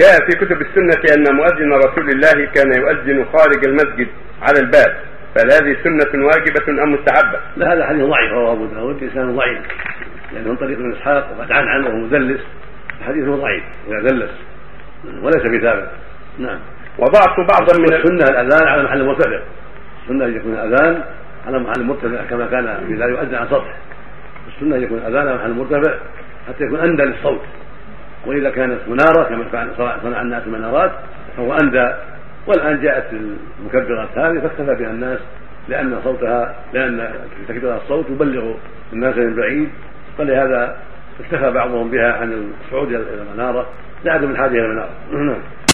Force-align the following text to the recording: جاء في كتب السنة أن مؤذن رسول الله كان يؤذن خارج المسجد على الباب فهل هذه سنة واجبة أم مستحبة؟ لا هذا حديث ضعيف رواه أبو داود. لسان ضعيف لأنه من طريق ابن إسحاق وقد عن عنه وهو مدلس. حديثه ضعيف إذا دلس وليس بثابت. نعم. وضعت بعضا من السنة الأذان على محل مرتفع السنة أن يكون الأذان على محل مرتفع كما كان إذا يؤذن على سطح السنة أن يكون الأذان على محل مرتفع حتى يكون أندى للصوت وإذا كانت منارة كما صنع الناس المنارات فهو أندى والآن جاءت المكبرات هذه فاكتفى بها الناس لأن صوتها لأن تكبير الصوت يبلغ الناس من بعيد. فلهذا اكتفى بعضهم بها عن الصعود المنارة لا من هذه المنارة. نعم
جاء 0.00 0.30
في 0.30 0.36
كتب 0.36 0.60
السنة 0.60 1.14
أن 1.16 1.36
مؤذن 1.36 1.72
رسول 1.72 2.10
الله 2.10 2.46
كان 2.54 2.72
يؤذن 2.80 3.24
خارج 3.24 3.66
المسجد 3.66 4.08
على 4.42 4.58
الباب 4.60 4.96
فهل 5.34 5.52
هذه 5.52 5.76
سنة 5.84 6.26
واجبة 6.26 6.82
أم 6.82 6.92
مستحبة؟ 6.92 7.38
لا 7.56 7.72
هذا 7.72 7.86
حديث 7.86 8.04
ضعيف 8.04 8.32
رواه 8.32 8.52
أبو 8.52 8.66
داود. 8.66 9.04
لسان 9.04 9.36
ضعيف 9.36 9.58
لأنه 10.32 10.48
من 10.48 10.56
طريق 10.56 10.78
ابن 10.78 10.92
إسحاق 10.92 11.28
وقد 11.38 11.52
عن 11.52 11.68
عنه 11.68 11.86
وهو 11.86 11.96
مدلس. 11.96 12.40
حديثه 13.06 13.36
ضعيف 13.36 13.62
إذا 13.88 14.00
دلس 14.00 14.30
وليس 15.22 15.42
بثابت. 15.42 15.88
نعم. 16.38 16.58
وضعت 16.98 17.36
بعضا 17.38 17.78
من 17.78 17.94
السنة 17.94 18.24
الأذان 18.30 18.68
على 18.68 18.82
محل 18.82 19.04
مرتفع 19.04 19.40
السنة 20.02 20.24
أن 20.24 20.36
يكون 20.36 20.52
الأذان 20.52 21.04
على 21.46 21.58
محل 21.58 21.82
مرتفع 21.82 22.24
كما 22.30 22.46
كان 22.46 22.66
إذا 22.88 23.06
يؤذن 23.06 23.34
على 23.34 23.46
سطح 23.46 23.74
السنة 24.54 24.76
أن 24.76 24.82
يكون 24.82 24.98
الأذان 24.98 25.28
على 25.28 25.34
محل 25.34 25.52
مرتفع 25.52 25.94
حتى 26.48 26.64
يكون 26.64 26.80
أندى 26.80 27.02
للصوت 27.02 27.40
وإذا 28.26 28.50
كانت 28.50 28.78
منارة 28.88 29.22
كما 29.22 29.98
صنع 30.02 30.22
الناس 30.22 30.42
المنارات 30.46 30.92
فهو 31.36 31.54
أندى 31.54 31.94
والآن 32.46 32.80
جاءت 32.80 33.04
المكبرات 33.12 34.08
هذه 34.18 34.38
فاكتفى 34.38 34.74
بها 34.74 34.90
الناس 34.90 35.18
لأن 35.68 36.00
صوتها 36.04 36.54
لأن 36.72 37.08
تكبير 37.48 37.76
الصوت 37.76 38.10
يبلغ 38.10 38.54
الناس 38.92 39.16
من 39.16 39.36
بعيد. 39.36 39.68
فلهذا 40.18 40.76
اكتفى 41.20 41.50
بعضهم 41.50 41.90
بها 41.90 42.12
عن 42.12 42.52
الصعود 42.64 42.92
المنارة 42.92 43.66
لا 44.04 44.18
من 44.18 44.36
هذه 44.36 44.58
المنارة. 44.58 44.90
نعم 45.12 45.38